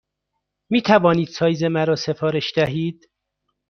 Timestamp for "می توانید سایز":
0.69-1.63